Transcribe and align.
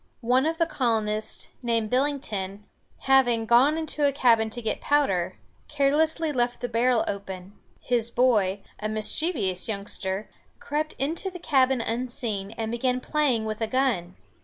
One 0.25 0.47
of 0.47 0.57
the 0.57 0.65
colonists, 0.65 1.49
named 1.61 1.91
Bil´ling 1.91 2.27
ton, 2.27 2.65
having, 3.01 3.45
gone 3.45 3.77
into 3.77 4.01
the 4.01 4.11
cabin 4.11 4.49
to 4.49 4.59
get 4.59 4.81
powder, 4.81 5.37
carelessly 5.67 6.31
left 6.31 6.59
the 6.59 6.67
barrel 6.67 7.05
open. 7.07 7.53
His 7.79 8.09
boy, 8.09 8.61
a 8.79 8.89
mischievous 8.89 9.67
youngster, 9.67 10.27
crept 10.59 10.95
into 10.97 11.29
the 11.29 11.37
cabin 11.37 11.81
unseen, 11.81 12.49
and 12.57 12.71
began 12.71 12.99
playing 12.99 13.45
with 13.45 13.61
a 13.61 13.67
gun. 13.67 14.15